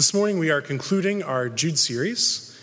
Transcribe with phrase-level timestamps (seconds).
[0.00, 2.58] this morning we are concluding our Jude series,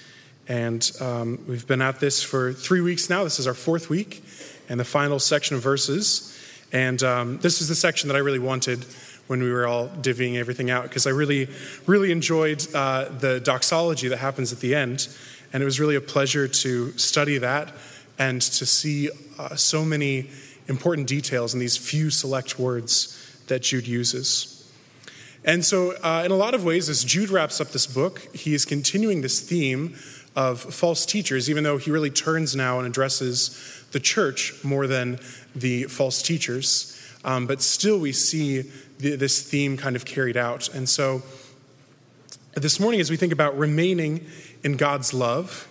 [0.47, 3.23] and um, we've been at this for three weeks now.
[3.23, 4.23] This is our fourth week
[4.69, 6.35] and the final section of verses.
[6.73, 8.85] And um, this is the section that I really wanted
[9.27, 11.47] when we were all divvying everything out because I really,
[11.85, 15.07] really enjoyed uh, the doxology that happens at the end.
[15.53, 17.71] And it was really a pleasure to study that
[18.17, 20.31] and to see uh, so many
[20.67, 24.56] important details in these few select words that Jude uses.
[25.47, 28.53] And so, uh, in a lot of ways, as Jude wraps up this book, he
[28.53, 29.95] is continuing this theme
[30.35, 35.17] of false teachers, even though he really turns now and addresses the church more than
[35.55, 37.01] the false teachers.
[37.23, 38.63] Um, but still, we see
[38.99, 40.67] the, this theme kind of carried out.
[40.75, 41.23] And so,
[42.55, 44.25] this morning, as we think about remaining
[44.65, 45.65] in God's love,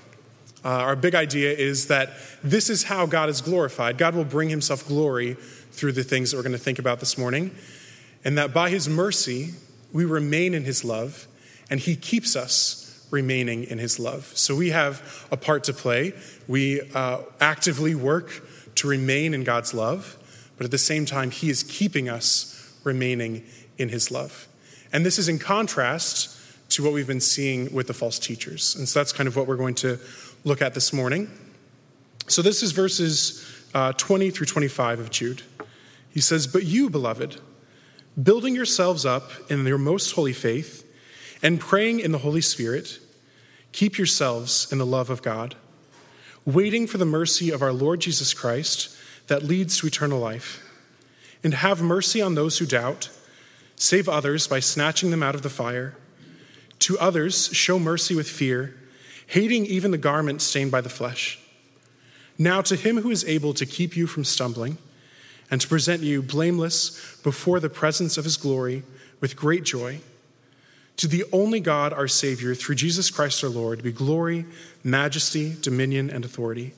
[0.64, 2.12] uh, our big idea is that
[2.42, 3.98] this is how God is glorified.
[3.98, 5.34] God will bring himself glory
[5.72, 7.50] through the things that we're going to think about this morning.
[8.24, 9.52] And that by his mercy,
[9.92, 11.26] we remain in his love,
[11.70, 14.32] and he keeps us remaining in his love.
[14.34, 16.12] So we have a part to play.
[16.48, 18.42] We uh, actively work
[18.76, 20.16] to remain in God's love,
[20.56, 22.52] but at the same time, he is keeping us
[22.84, 23.44] remaining
[23.78, 24.48] in his love.
[24.92, 26.36] And this is in contrast
[26.70, 28.74] to what we've been seeing with the false teachers.
[28.74, 29.98] And so that's kind of what we're going to
[30.44, 31.30] look at this morning.
[32.28, 35.42] So this is verses uh, 20 through 25 of Jude.
[36.10, 37.40] He says, But you, beloved,
[38.20, 40.84] building yourselves up in your most holy faith,
[41.42, 42.98] and praying in the Holy Spirit,
[43.72, 45.54] keep yourselves in the love of God,
[46.44, 50.62] waiting for the mercy of our Lord Jesus Christ that leads to eternal life.
[51.44, 53.10] And have mercy on those who doubt,
[53.76, 55.96] save others by snatching them out of the fire.
[56.80, 58.74] To others, show mercy with fear,
[59.26, 61.38] hating even the garment stained by the flesh.
[62.38, 64.78] Now, to him who is able to keep you from stumbling,
[65.50, 68.82] and to present you blameless before the presence of his glory
[69.20, 70.00] with great joy.
[70.98, 74.46] To the only God, our Savior, through Jesus Christ our Lord, be glory,
[74.82, 76.72] majesty, dominion, and authority,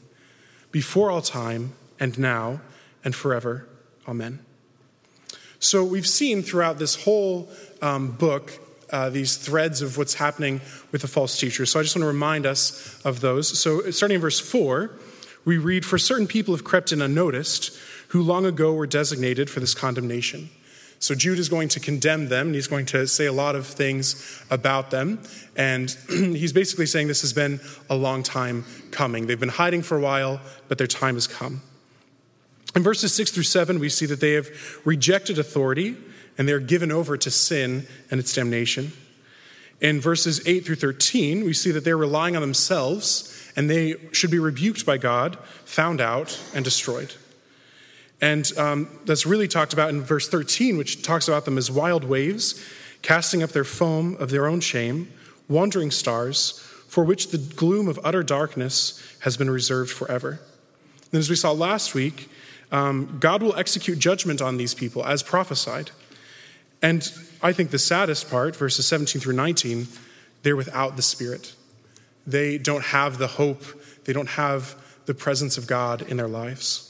[0.72, 2.60] before all time, and now,
[3.04, 3.66] and forever.
[4.08, 4.40] Amen.
[5.60, 7.48] So, we've seen throughout this whole
[7.80, 8.52] um, book
[8.90, 10.60] uh, these threads of what's happening
[10.92, 11.70] with the false teachers.
[11.70, 13.58] So, I just want to remind us of those.
[13.58, 14.90] So, starting in verse 4,
[15.44, 17.76] we read, For certain people have crept in unnoticed
[18.08, 20.50] who long ago were designated for this condemnation.
[21.00, 23.66] So Jude is going to condemn them, and he's going to say a lot of
[23.66, 25.22] things about them.
[25.56, 29.26] And he's basically saying this has been a long time coming.
[29.26, 31.62] They've been hiding for a while, but their time has come.
[32.74, 34.48] In verses 6 through 7, we see that they have
[34.84, 35.96] rejected authority
[36.36, 38.92] and they're given over to sin and its damnation.
[39.80, 44.30] In verses 8 through 13, we see that they're relying on themselves and they should
[44.30, 47.14] be rebuked by God, found out, and destroyed.
[48.20, 52.04] And um, that's really talked about in verse 13, which talks about them as wild
[52.04, 52.64] waves,
[53.02, 55.12] casting up their foam of their own shame,
[55.48, 56.58] wandering stars,
[56.88, 60.40] for which the gloom of utter darkness has been reserved forever.
[61.12, 62.28] And as we saw last week,
[62.72, 65.90] um, God will execute judgment on these people as prophesied.
[66.82, 67.10] And
[67.42, 69.86] I think the saddest part, verses 17 through 19,
[70.42, 71.54] they're without the Spirit.
[72.26, 73.62] They don't have the hope,
[74.04, 74.74] they don't have
[75.06, 76.84] the presence of God in their lives.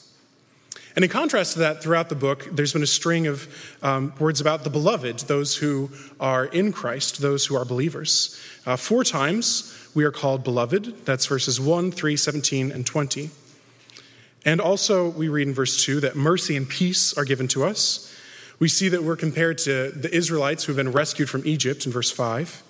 [0.96, 4.40] And in contrast to that, throughout the book, there's been a string of um, words
[4.40, 8.40] about the beloved, those who are in Christ, those who are believers.
[8.66, 11.04] Uh, four times we are called beloved.
[11.06, 13.30] That's verses 1, 3, 17, and 20.
[14.44, 18.12] And also, we read in verse 2 that mercy and peace are given to us.
[18.58, 21.92] We see that we're compared to the Israelites who have been rescued from Egypt in
[21.92, 22.62] verse 5.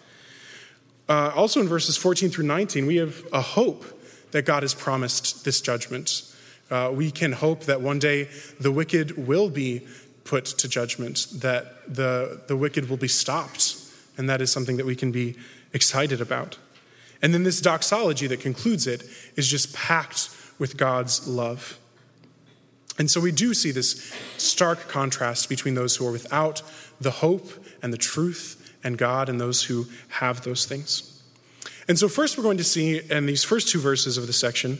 [1.08, 3.84] Uh, also, in verses 14 through 19, we have a hope
[4.32, 6.22] that God has promised this judgment.
[6.70, 8.28] Uh, we can hope that one day
[8.60, 9.86] the wicked will be
[10.24, 13.76] put to judgment, that the, the wicked will be stopped.
[14.18, 15.36] And that is something that we can be
[15.72, 16.58] excited about.
[17.22, 19.04] And then this doxology that concludes it
[19.36, 20.28] is just packed
[20.58, 21.78] with God's love.
[22.98, 26.62] And so we do see this stark contrast between those who are without
[27.00, 27.48] the hope
[27.80, 31.22] and the truth and God and those who have those things.
[31.86, 34.78] And so, first, we're going to see in these first two verses of the section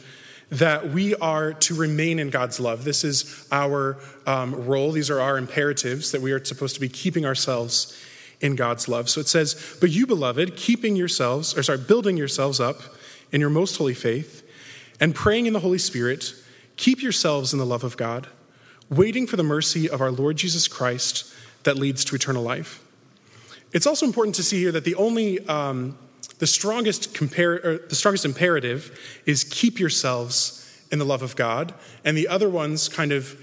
[0.51, 2.85] that we are to remain in God's love.
[2.85, 6.89] This is our um, role, these are our imperatives that we are supposed to be
[6.89, 7.99] keeping ourselves
[8.41, 9.09] in God's love.
[9.09, 12.81] So it says, But you, beloved, keeping yourselves, or sorry, building yourselves up
[13.33, 14.43] in your most holy faith
[15.01, 16.35] and praying in the Holy Spirit,
[16.79, 18.29] keep yourselves in the love of God,
[18.89, 21.31] waiting for the mercy of our Lord Jesus Christ
[21.65, 22.83] that leads to eternal life.
[23.73, 25.99] It's also important to see here that the only um,
[26.39, 32.17] the strongest, compar- the strongest imperative is keep yourselves in the love of God, and
[32.17, 33.39] the other ones kind of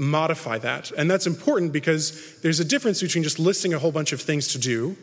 [0.00, 0.90] modify that.
[0.92, 4.48] And that's important because there's a difference between just listing a whole bunch of things
[4.48, 4.96] to do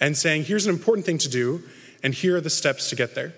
[0.00, 1.62] and saying, here's an important thing to do,
[2.02, 3.34] and here are the steps to get there.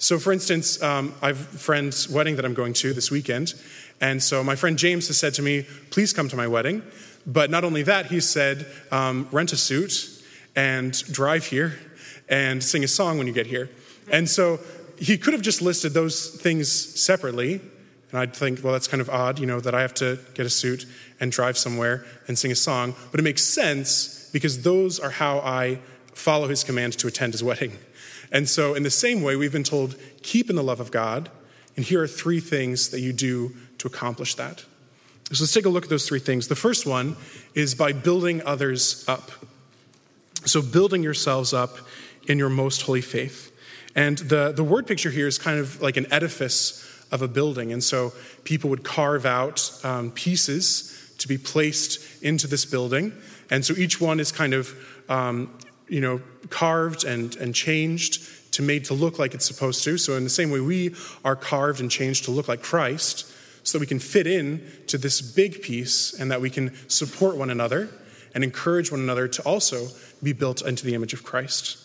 [0.00, 3.52] So, for instance, um, I have a friend's wedding that I'm going to this weekend.
[4.00, 6.82] And so my friend James has said to me, please come to my wedding.
[7.26, 10.08] But not only that, he said, um, rent a suit
[10.56, 11.78] and drive here
[12.30, 13.68] and sing a song when you get here.
[14.10, 14.58] And so
[14.96, 17.60] he could have just listed those things separately.
[18.10, 20.46] And I'd think, well, that's kind of odd, you know, that I have to get
[20.46, 20.86] a suit
[21.20, 22.94] and drive somewhere and sing a song.
[23.10, 25.78] But it makes sense because those are how I
[26.14, 27.76] follow his command to attend his wedding.
[28.32, 31.30] And so, in the same way, we've been told, keep in the love of God.
[31.76, 34.64] And here are three things that you do to accomplish that.
[35.32, 36.48] So let's take a look at those three things.
[36.48, 37.16] The first one
[37.54, 39.30] is by building others up.
[40.44, 41.76] So, building yourselves up
[42.26, 43.52] in your most holy faith.
[43.94, 47.72] And the, the word picture here is kind of like an edifice of a building.
[47.72, 48.12] And so,
[48.44, 53.12] people would carve out um, pieces to be placed into this building.
[53.50, 54.74] And so, each one is kind of
[55.08, 55.56] um,
[55.90, 59.98] you know, carved and, and changed to made to look like it's supposed to.
[59.98, 60.94] So, in the same way, we
[61.24, 63.26] are carved and changed to look like Christ
[63.64, 67.36] so that we can fit in to this big piece and that we can support
[67.36, 67.90] one another
[68.34, 69.88] and encourage one another to also
[70.22, 71.78] be built into the image of Christ.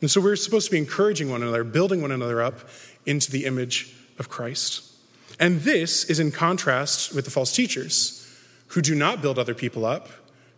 [0.00, 2.68] And so, we're supposed to be encouraging one another, building one another up
[3.06, 4.90] into the image of Christ.
[5.38, 8.20] And this is in contrast with the false teachers
[8.68, 10.08] who do not build other people up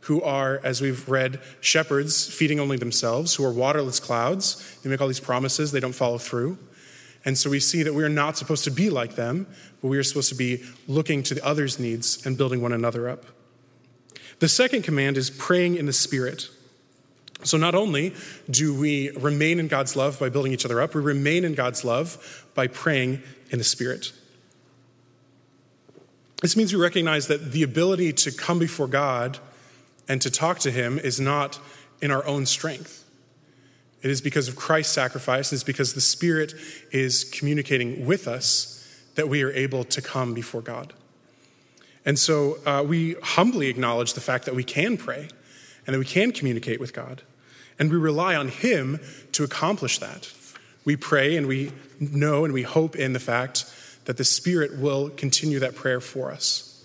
[0.07, 4.79] who are, as we've read, shepherds feeding only themselves, who are waterless clouds.
[4.83, 6.59] They make all these promises, they don't follow through.
[7.25, 9.49] And so we see that we are not supposed to be like them,
[9.83, 13.09] but we are supposed to be looking to the other's needs and building one another
[13.09, 13.25] up.
[14.39, 16.51] The second command is praying in the Spirit.
[17.43, 18.15] So not only
[18.49, 21.85] do we remain in God's love by building each other up, we remain in God's
[21.85, 24.13] love by praying in the Spirit.
[26.43, 29.39] This means we recognize that the ability to come before God
[30.09, 31.59] and to talk to Him is not
[32.01, 33.05] in our own strength.
[34.03, 36.55] It is because of Christ's sacrifice, it's because the Spirit
[36.93, 38.73] is communicating with us
[39.17, 40.93] that we are able to come before God.
[42.05, 45.29] And so uh, we humbly acknowledge the fact that we can pray
[45.87, 47.23] and that we can communicate with God.
[47.79, 49.01] And we rely on Him
[49.33, 50.33] to accomplish that.
[50.85, 53.65] We pray and we know and we hope in the fact
[54.05, 56.85] that the Spirit will continue that prayer for us.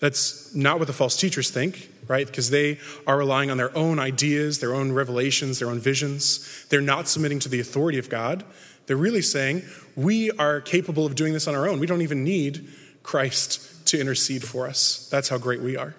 [0.00, 2.26] That's not what the false teachers think right?
[2.26, 6.66] Because they are relying on their own ideas, their own revelations, their own visions.
[6.68, 8.44] They're not submitting to the authority of God.
[8.86, 9.62] They're really saying,
[9.96, 11.80] we are capable of doing this on our own.
[11.80, 12.68] We don't even need
[13.02, 15.08] Christ to intercede for us.
[15.10, 15.94] That's how great we are.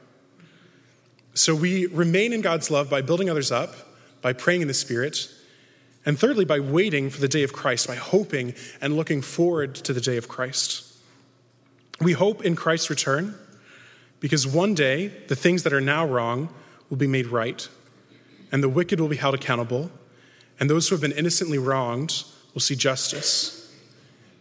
[1.34, 3.76] So we remain in God's love by building others up,
[4.22, 5.30] by praying in the Spirit,
[6.06, 9.92] and thirdly, by waiting for the day of Christ, by hoping and looking forward to
[9.92, 10.84] the day of Christ.
[12.00, 13.36] We hope in Christ's return
[14.26, 16.50] because one day, the things that are now wrong
[16.90, 17.70] will be made right,
[18.52, 19.92] and the wicked will be held accountable,
[20.60, 22.24] and those who have been innocently wronged
[22.56, 23.72] will see justice.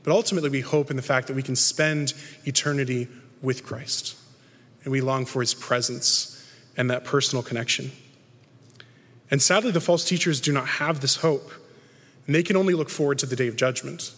[0.03, 2.15] But ultimately, we hope in the fact that we can spend
[2.47, 3.09] eternity
[3.43, 4.17] with Christ,
[4.85, 7.93] and we long for his presence and that personal connection.
[9.31, 11.53] And sadly, the false teachers do not have this hope,
[12.25, 14.13] and they can only look forward to the day of judgment.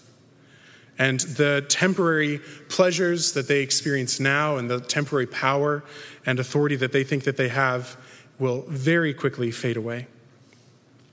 [0.99, 5.85] And the temporary pleasures that they experience now and the temporary power
[6.25, 7.97] and authority that they think that they have
[8.39, 10.07] will very quickly fade away.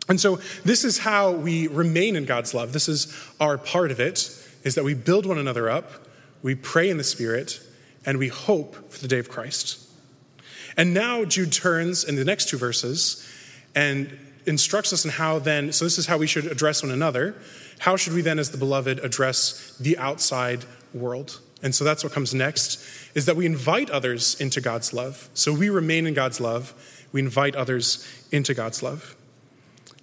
[0.09, 2.73] And so this is how we remain in God's love.
[2.73, 4.29] This is our part of it
[4.63, 5.91] is that we build one another up,
[6.41, 7.61] we pray in the spirit,
[8.05, 9.79] and we hope for the day of Christ.
[10.75, 13.27] And now Jude turns in the next two verses
[13.75, 17.35] and instructs us in how then, so this is how we should address one another.
[17.79, 21.39] How should we then, as the beloved, address the outside world?
[21.61, 22.85] And so that's what comes next
[23.15, 25.29] is that we invite others into God's love.
[25.33, 26.73] So we remain in God's love.
[27.11, 29.15] We invite others into God's love.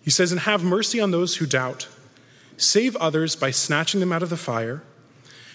[0.03, 1.87] He says, and have mercy on those who doubt.
[2.57, 4.83] Save others by snatching them out of the fire.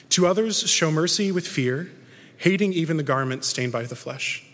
[0.09, 1.91] To others, show mercy with fear,
[2.37, 4.44] hating even the garment stained by the flesh.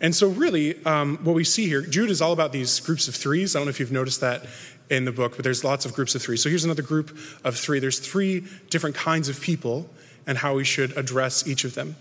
[0.00, 3.14] And so, really, um, what we see here, Jude is all about these groups of
[3.14, 3.54] threes.
[3.54, 4.46] I don't know if you've noticed that
[4.88, 6.38] in the book, but there's lots of groups of three.
[6.38, 7.80] So, here's another group of three.
[7.80, 9.90] There's three different kinds of people
[10.26, 11.96] and how we should address each of them.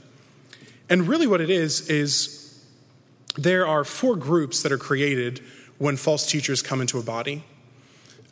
[0.89, 2.63] And really, what it is, is
[3.36, 5.41] there are four groups that are created
[5.77, 7.44] when false teachers come into a body.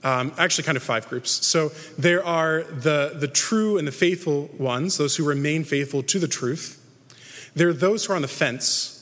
[0.01, 1.45] Um, actually, kind of five groups.
[1.45, 6.19] So, there are the, the true and the faithful ones, those who remain faithful to
[6.19, 6.81] the truth.
[7.53, 8.96] There are those who are on the fence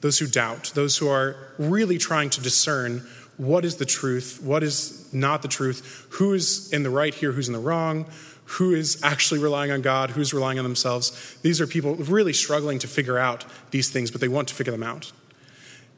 [0.00, 4.62] those who doubt, those who are really trying to discern what is the truth, what
[4.62, 8.06] is not the truth, who is in the right here, who's in the wrong,
[8.44, 11.36] who is actually relying on God, who's relying on themselves.
[11.42, 14.72] These are people really struggling to figure out these things, but they want to figure
[14.72, 15.12] them out.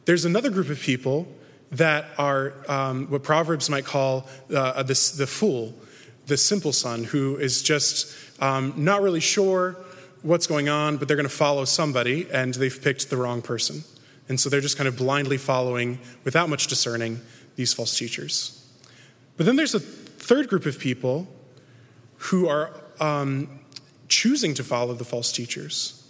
[0.04, 1.28] There's another group of people
[1.70, 5.74] that are um, what Proverbs might call uh, the, the fool,
[6.26, 9.76] the simple son, who is just um, not really sure
[10.22, 13.84] what's going on, but they're going to follow somebody, and they've picked the wrong person.
[14.28, 17.20] And so they're just kind of blindly following, without much discerning,
[17.56, 18.64] these false teachers.
[19.36, 21.26] But then there's a third group of people
[22.18, 23.60] who are um,
[24.08, 26.06] choosing to follow the false teachers,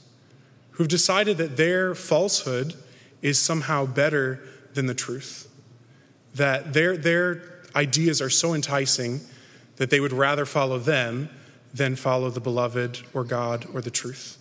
[0.73, 2.75] who've decided that their falsehood
[3.23, 4.41] is somehow better
[4.75, 5.49] than the truth,
[6.35, 7.43] that their, their
[7.75, 9.21] ideas are so enticing
[9.77, 11.31] that they would rather follow them
[11.73, 14.39] than follow the beloved or God or the truth.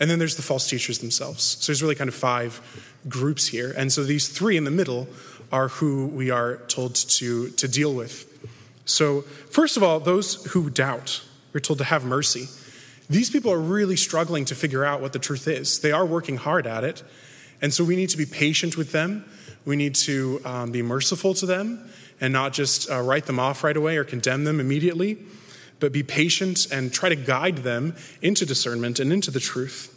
[0.00, 1.42] And then there's the false teachers themselves.
[1.42, 2.60] So there's really kind of five
[3.08, 3.72] groups here.
[3.76, 5.08] And so these three in the middle
[5.50, 8.28] are who we are told to, to deal with.
[8.84, 12.48] So, first of all, those who doubt, we're told to have mercy.
[13.08, 15.80] These people are really struggling to figure out what the truth is.
[15.80, 17.02] They are working hard at it.
[17.60, 19.24] And so we need to be patient with them.
[19.64, 21.88] We need to um, be merciful to them
[22.20, 25.18] and not just uh, write them off right away or condemn them immediately
[25.82, 29.88] but be patient and try to guide them into discernment and into the truth.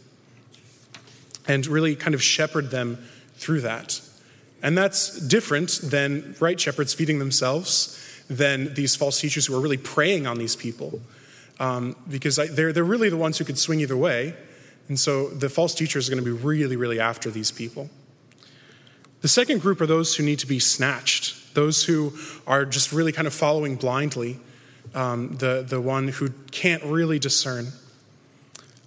[1.48, 2.98] And really kind of shepherd them
[3.36, 4.00] through that.
[4.62, 9.76] And that's different than right shepherds feeding themselves, than these false teachers who are really
[9.76, 11.00] preying on these people.
[11.60, 14.34] Um, because they're, they're really the ones who could swing either way.
[14.88, 17.88] And so the false teachers are going to be really, really after these people.
[19.20, 22.12] The second group are those who need to be snatched, those who
[22.44, 24.40] are just really kind of following blindly
[24.96, 27.68] um, the, the one who can't really discern.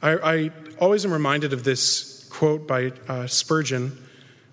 [0.02, 3.98] I, I, always am reminded of this quote by uh, Spurgeon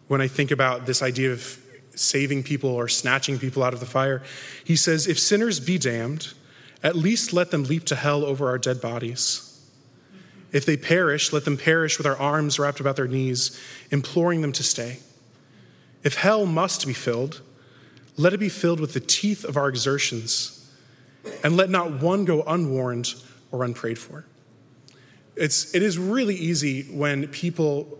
[0.08, 1.58] when I think about this idea of
[1.94, 4.22] saving people or snatching people out of the fire.
[4.64, 6.34] He says, If sinners be damned,
[6.82, 9.42] at least let them leap to hell over our dead bodies.
[10.52, 13.58] If they perish, let them perish with our arms wrapped about their knees,
[13.90, 14.98] imploring them to stay.
[16.02, 17.40] If hell must be filled,
[18.16, 20.55] let it be filled with the teeth of our exertions
[21.42, 23.14] and let not one go unwarned
[23.50, 24.24] or unprayed for.
[25.36, 27.98] It's, it is really easy when people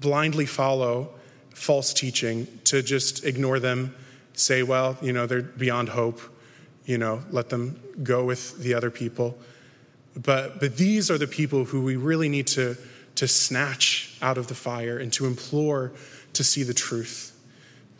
[0.00, 1.10] blindly follow
[1.54, 3.94] false teaching to just ignore them,
[4.32, 6.20] say, well, you know, they're beyond hope,
[6.84, 9.38] you know, let them go with the other people.
[10.16, 12.76] But, but these are the people who we really need to,
[13.16, 15.92] to snatch out of the fire and to implore
[16.32, 17.36] to see the truth.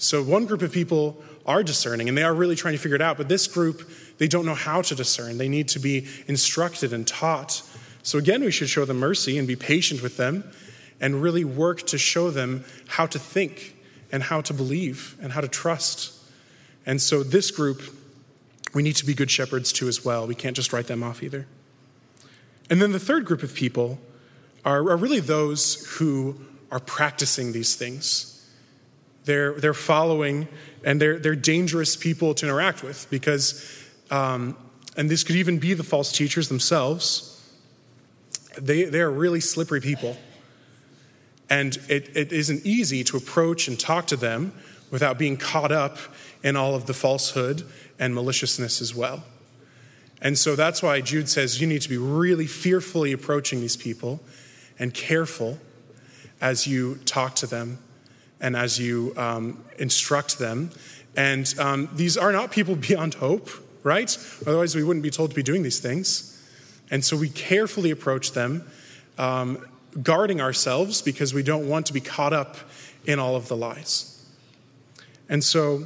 [0.00, 3.02] So, one group of people are discerning and they are really trying to figure it
[3.02, 5.36] out, but this group they don't know how to discern.
[5.36, 7.62] They need to be instructed and taught.
[8.02, 10.50] So, again, we should show them mercy and be patient with them
[11.02, 13.76] and really work to show them how to think
[14.10, 16.14] and how to believe and how to trust.
[16.86, 17.82] And so, this group,
[18.72, 20.26] we need to be good shepherds too, as well.
[20.26, 21.46] We can't just write them off either.
[22.70, 23.98] And then the third group of people
[24.64, 26.40] are, are really those who
[26.70, 28.29] are practicing these things.
[29.24, 30.48] They're, they're following,
[30.84, 34.56] and they're, they're dangerous people to interact with because um,
[34.96, 37.26] and this could even be the false teachers themselves,
[38.60, 40.16] they, they are really slippery people.
[41.48, 44.52] And it, it isn't easy to approach and talk to them
[44.90, 45.98] without being caught up
[46.42, 47.64] in all of the falsehood
[47.98, 49.24] and maliciousness as well.
[50.20, 54.20] And so that's why Jude says you need to be really fearfully approaching these people
[54.78, 55.58] and careful
[56.40, 57.78] as you talk to them
[58.40, 60.70] and as you um, instruct them.
[61.16, 63.50] And um, these are not people beyond hope
[63.82, 64.16] right?
[64.46, 66.26] Otherwise, we wouldn't be told to be doing these things.
[66.90, 68.68] And so we carefully approach them,
[69.18, 69.66] um,
[70.02, 72.56] guarding ourselves because we don't want to be caught up
[73.06, 74.24] in all of the lies.
[75.28, 75.84] And so,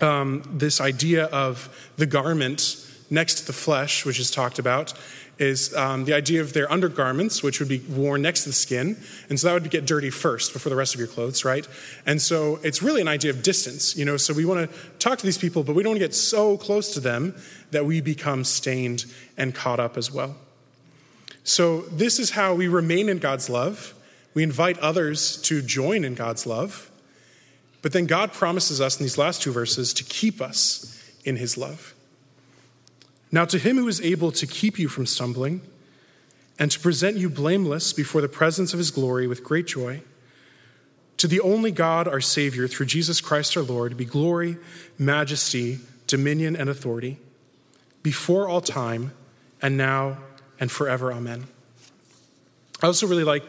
[0.00, 4.94] um, this idea of the garment next to the flesh, which is talked about,
[5.38, 8.96] is um, the idea of their undergarments, which would be worn next to the skin.
[9.28, 11.66] And so that would get dirty first before the rest of your clothes, right?
[12.06, 14.16] And so it's really an idea of distance, you know.
[14.16, 16.56] So we want to talk to these people, but we don't want to get so
[16.56, 17.34] close to them
[17.70, 20.36] that we become stained and caught up as well.
[21.44, 23.94] So this is how we remain in God's love.
[24.34, 26.90] We invite others to join in God's love.
[27.80, 31.56] But then God promises us in these last two verses to keep us in his
[31.56, 31.94] love.
[33.30, 35.60] Now, to him who is able to keep you from stumbling
[36.58, 40.02] and to present you blameless before the presence of his glory with great joy,
[41.18, 44.56] to the only God, our Savior, through Jesus Christ our Lord, be glory,
[44.98, 47.18] majesty, dominion, and authority,
[48.02, 49.12] before all time,
[49.60, 50.18] and now,
[50.60, 51.12] and forever.
[51.12, 51.46] Amen.
[52.80, 53.42] I also really like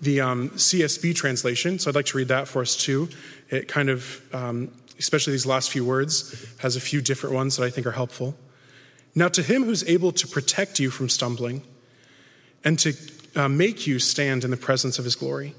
[0.00, 3.10] the um, CSB translation, so I'd like to read that for us too.
[3.50, 7.64] It kind of, um, especially these last few words, has a few different ones that
[7.64, 8.34] I think are helpful.
[9.14, 11.62] Now, to him who's able to protect you from stumbling
[12.64, 12.94] and to
[13.34, 15.54] uh, make you stand in the presence of his glory,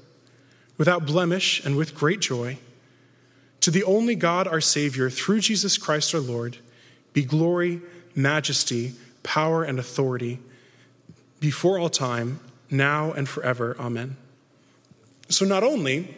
[0.78, 2.58] without blemish and with great joy,
[3.62, 6.58] To the only God, our Savior, through Jesus Christ our Lord,
[7.12, 7.80] be glory,
[8.14, 10.40] majesty, power, and authority
[11.38, 12.40] before all time,
[12.70, 13.76] now and forever.
[13.78, 14.16] Amen.
[15.28, 16.12] So, not only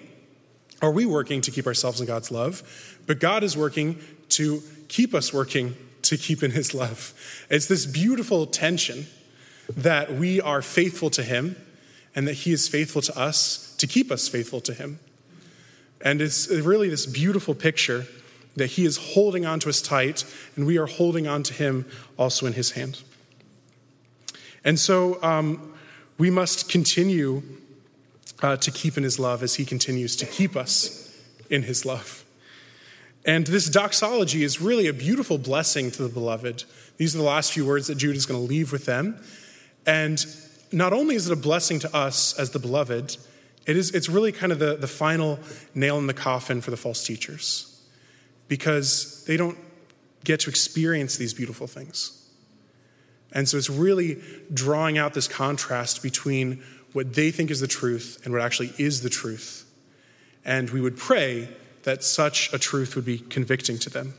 [0.80, 2.62] are we working to keep ourselves in God's love,
[3.06, 3.98] but God is working
[4.30, 7.12] to keep us working to keep in His love.
[7.50, 9.06] It's this beautiful tension
[9.76, 11.56] that we are faithful to Him
[12.14, 14.98] and that He is faithful to us to keep us faithful to Him.
[16.00, 18.06] And it's really this beautiful picture
[18.56, 21.86] that He is holding on to us tight, and we are holding on to Him
[22.16, 23.02] also in His hand.
[24.64, 25.74] And so um,
[26.18, 27.42] we must continue
[28.42, 31.10] uh, to keep in His love as He continues to keep us
[31.50, 32.23] in His love.
[33.24, 36.64] And this doxology is really a beautiful blessing to the beloved.
[36.98, 39.22] These are the last few words that Jude is going to leave with them.
[39.86, 40.24] And
[40.72, 43.16] not only is it a blessing to us as the beloved,
[43.66, 45.38] it is, it's really kind of the, the final
[45.74, 47.82] nail in the coffin for the false teachers
[48.48, 49.56] because they don't
[50.24, 52.28] get to experience these beautiful things.
[53.32, 56.62] And so it's really drawing out this contrast between
[56.92, 59.64] what they think is the truth and what actually is the truth.
[60.44, 61.48] And we would pray
[61.84, 64.14] that such a truth would be convicting to them.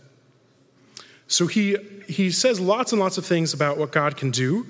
[1.27, 4.67] So he, he says lots and lots of things about what God can do.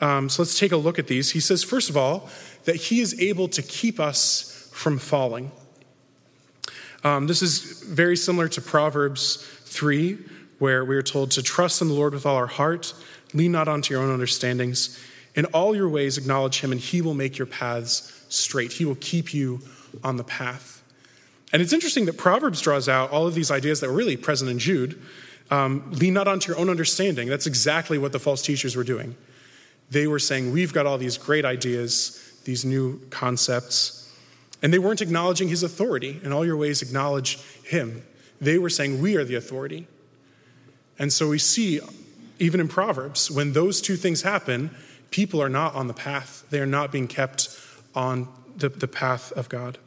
[0.00, 1.30] Um, so let's take a look at these.
[1.30, 2.28] He says, first of all,
[2.64, 5.50] that he is able to keep us from falling.
[7.02, 10.18] Um, this is very similar to Proverbs 3,
[10.58, 12.94] where we are told to trust in the Lord with all our heart,
[13.32, 14.98] lean not onto your own understandings.
[15.34, 18.72] In all your ways, acknowledge him, and he will make your paths straight.
[18.72, 19.60] He will keep you
[20.02, 20.73] on the path.
[21.54, 24.50] And it's interesting that Proverbs draws out all of these ideas that were really present
[24.50, 25.00] in Jude.
[25.52, 27.28] Um, lean not onto your own understanding.
[27.28, 29.14] That's exactly what the false teachers were doing.
[29.88, 34.12] They were saying, We've got all these great ideas, these new concepts.
[34.62, 36.20] And they weren't acknowledging his authority.
[36.24, 38.02] In all your ways, acknowledge him.
[38.40, 39.86] They were saying, We are the authority.
[40.98, 41.78] And so we see,
[42.40, 44.74] even in Proverbs, when those two things happen,
[45.12, 46.46] people are not on the path.
[46.50, 47.56] They are not being kept
[47.94, 49.78] on the, the path of God.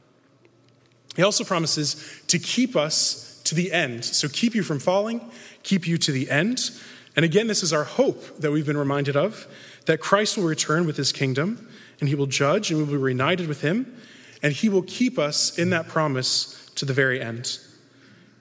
[1.18, 4.06] He also promises to keep us to the end.
[4.06, 5.20] So, keep you from falling,
[5.64, 6.70] keep you to the end.
[7.16, 9.48] And again, this is our hope that we've been reminded of
[9.88, 11.68] that Christ will return with his kingdom
[12.00, 13.98] and he will judge and we will be reunited with him
[14.44, 17.58] and he will keep us in that promise to the very end.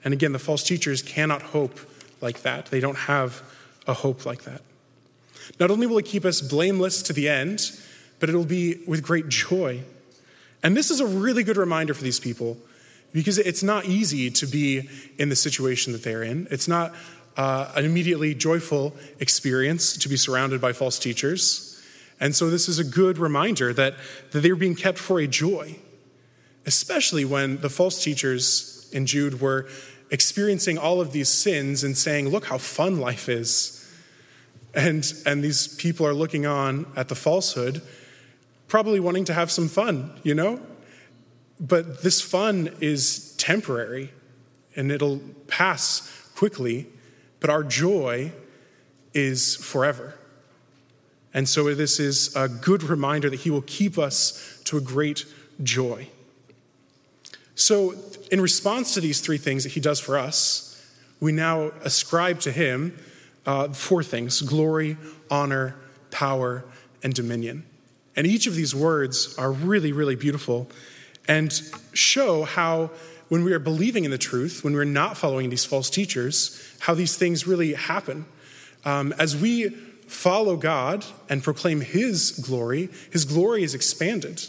[0.03, 1.79] And again, the false teachers cannot hope
[2.21, 2.67] like that.
[2.67, 3.41] They don't have
[3.87, 4.61] a hope like that.
[5.59, 7.71] Not only will it keep us blameless to the end,
[8.19, 9.81] but it'll be with great joy.
[10.61, 12.57] And this is a really good reminder for these people
[13.13, 16.47] because it's not easy to be in the situation that they're in.
[16.51, 16.93] It's not
[17.35, 21.81] uh, an immediately joyful experience to be surrounded by false teachers.
[22.19, 23.95] And so, this is a good reminder that,
[24.31, 25.77] that they're being kept for a joy,
[26.65, 29.67] especially when the false teachers in Jude were
[30.09, 33.73] experiencing all of these sins and saying, Look how fun life is.
[34.73, 37.81] And, and these people are looking on at the falsehood,
[38.67, 40.61] probably wanting to have some fun, you know?
[41.59, 44.11] But this fun is temporary
[44.75, 46.87] and it'll pass quickly,
[47.39, 48.31] but our joy
[49.13, 50.15] is forever.
[51.33, 55.25] And so this is a good reminder that He will keep us to a great
[55.63, 56.09] joy.
[57.55, 57.95] So,
[58.31, 60.63] in response to these three things that He does for us,
[61.19, 62.97] we now ascribe to Him
[63.47, 64.97] uh, four things glory,
[65.31, 65.75] honor,
[66.11, 66.63] power,
[67.03, 67.65] and dominion.
[68.15, 70.69] And each of these words are really, really beautiful
[71.27, 71.51] and
[71.93, 72.91] show how,
[73.29, 76.93] when we are believing in the truth, when we're not following these false teachers, how
[76.93, 78.25] these things really happen.
[78.85, 79.69] Um, as we
[80.07, 84.47] follow God and proclaim His glory, His glory is expanded.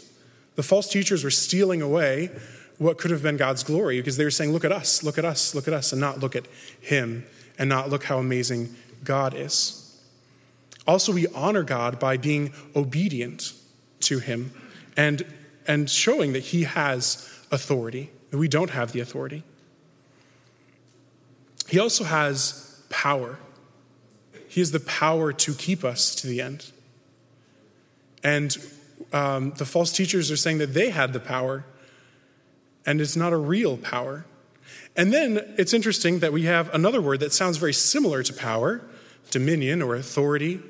[0.55, 2.29] The false teachers were stealing away
[2.77, 5.25] what could have been God's glory because they were saying, Look at us, look at
[5.25, 6.47] us, look at us, and not look at
[6.79, 7.25] Him,
[7.57, 9.85] and not look how amazing God is.
[10.87, 13.53] Also, we honor God by being obedient
[14.01, 14.53] to Him
[14.97, 15.23] and
[15.69, 19.43] and showing that he has authority, that we don't have the authority.
[21.69, 23.37] He also has power.
[24.47, 26.71] He has the power to keep us to the end.
[28.23, 28.57] And
[29.13, 31.65] um, the false teachers are saying that they had the power,
[32.83, 34.25] and it's not a real power.
[34.97, 38.81] And then it's interesting that we have another word that sounds very similar to power
[39.29, 40.61] dominion or authority.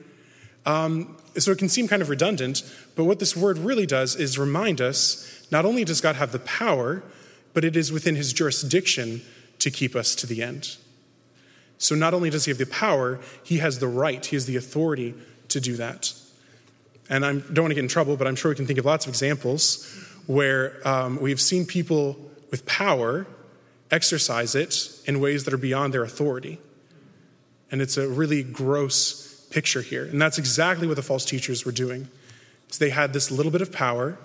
[0.65, 2.63] Um, so it can seem kind of redundant,
[2.95, 6.39] but what this word really does is remind us not only does God have the
[6.39, 7.03] power,
[7.53, 9.21] but it is within his jurisdiction
[9.59, 10.77] to keep us to the end.
[11.77, 14.57] So not only does he have the power, he has the right, he has the
[14.57, 15.15] authority
[15.49, 16.13] to do that.
[17.09, 18.85] And I don't want to get in trouble, but I'm sure we can think of
[18.85, 19.85] lots of examples
[20.27, 22.17] where um, we've seen people
[22.51, 23.25] with power
[23.91, 26.59] exercise it in ways that are beyond their authority.
[27.71, 30.05] And it's a really gross picture here.
[30.05, 32.07] And that's exactly what the false teachers were doing.
[32.69, 34.17] So they had this little bit of power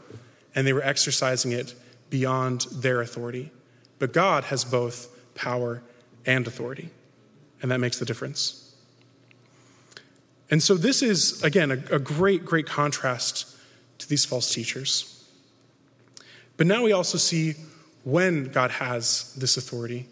[0.55, 1.75] and they were exercising it
[2.11, 3.51] beyond their authority.
[3.99, 5.83] But God has both power
[6.27, 6.91] and authority,
[7.61, 8.75] and that makes the difference.
[10.51, 13.57] And so, this is, again, a, a, great, great contrast
[13.99, 15.25] to these false teachers.
[16.57, 17.55] But now we also see
[18.05, 20.07] when God has this authority.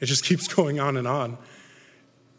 [0.00, 1.38] It just keeps going on and on.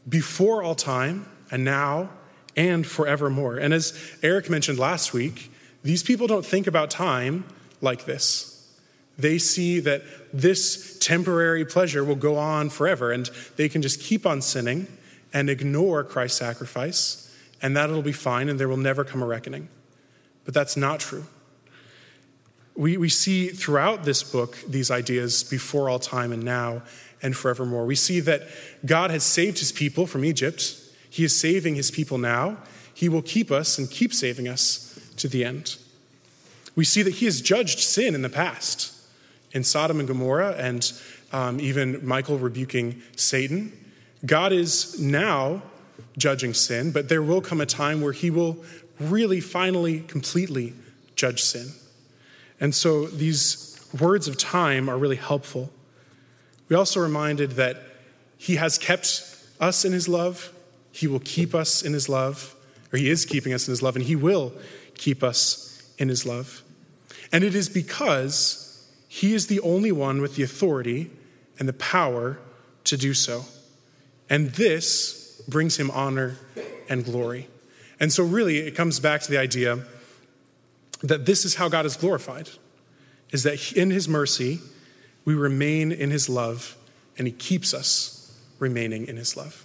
[0.07, 2.09] Before all time, and now,
[2.55, 3.57] and forevermore.
[3.57, 5.51] And as Eric mentioned last week,
[5.83, 7.45] these people don't think about time
[7.81, 8.51] like this.
[9.17, 10.03] They see that
[10.33, 14.87] this temporary pleasure will go on forever, and they can just keep on sinning
[15.33, 19.69] and ignore Christ's sacrifice, and that'll be fine, and there will never come a reckoning.
[20.43, 21.25] But that's not true.
[22.75, 26.83] We, we see throughout this book these ideas before all time and now
[27.21, 27.85] and forevermore.
[27.85, 28.43] We see that
[28.85, 30.75] God has saved his people from Egypt.
[31.15, 32.57] He is saving his people now.
[32.93, 35.77] He will keep us and keep saving us to the end.
[36.75, 38.93] We see that he has judged sin in the past
[39.53, 40.91] in Sodom and Gomorrah, and
[41.31, 43.71] um, even Michael rebuking Satan.
[44.25, 45.61] God is now
[46.17, 48.57] judging sin, but there will come a time where he will
[48.99, 50.73] really, finally, completely
[51.15, 51.69] judge sin.
[52.59, 55.71] And so these words of time are really helpful.
[56.67, 57.81] We also reminded that
[58.37, 60.51] he has kept us in his love,
[60.95, 62.55] he will keep us in his love,
[62.93, 64.53] or he is keeping us in his love, and he will
[64.93, 66.63] keep us in his love.
[67.33, 71.11] And it is because he is the only one with the authority
[71.59, 72.39] and the power
[72.85, 73.43] to do so.
[74.29, 76.37] And this brings him honor
[76.87, 77.49] and glory.
[77.99, 79.83] And so, really, it comes back to the idea
[81.01, 82.47] that this is how God is glorified
[83.31, 84.61] is that in his mercy,
[85.25, 86.77] we remain in his love,
[87.17, 89.64] and he keeps us remaining in his love.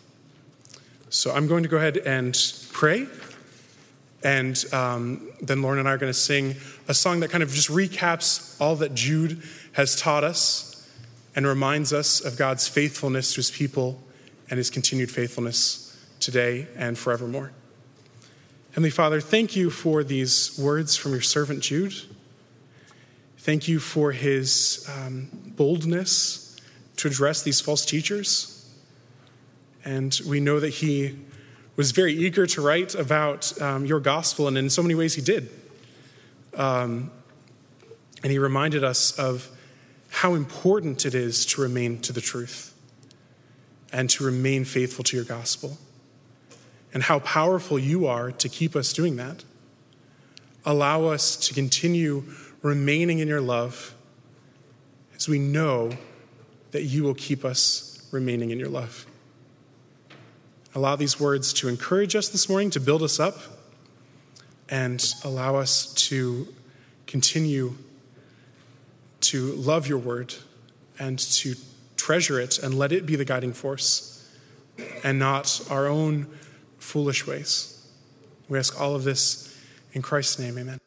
[1.11, 2.37] So, I'm going to go ahead and
[2.73, 3.07] pray.
[4.23, 6.55] And um, then Lauren and I are going to sing
[6.89, 9.43] a song that kind of just recaps all that Jude
[9.73, 10.89] has taught us
[11.35, 14.01] and reminds us of God's faithfulness to his people
[14.51, 17.51] and his continued faithfulness today and forevermore.
[18.71, 21.95] Heavenly Father, thank you for these words from your servant Jude.
[23.39, 26.57] Thank you for his um, boldness
[26.99, 28.60] to address these false teachers.
[29.85, 31.17] And we know that he
[31.77, 35.23] was very eager to write about um, your gospel, and in so many ways he
[35.23, 35.49] did.
[36.55, 37.11] Um,
[38.23, 39.49] and he reminded us of
[40.11, 42.75] how important it is to remain to the truth
[43.93, 45.79] and to remain faithful to your gospel,
[46.93, 49.45] and how powerful you are to keep us doing that.
[50.65, 52.25] Allow us to continue
[52.63, 53.95] remaining in your love
[55.17, 55.91] as we know
[56.73, 59.07] that you will keep us remaining in your love.
[60.75, 63.39] Allow these words to encourage us this morning, to build us up,
[64.69, 66.47] and allow us to
[67.07, 67.75] continue
[69.21, 70.35] to love your word
[70.99, 71.55] and to
[71.97, 74.29] treasure it and let it be the guiding force
[75.03, 76.27] and not our own
[76.79, 77.87] foolish ways.
[78.49, 79.57] We ask all of this
[79.93, 80.79] in Christ's name, amen.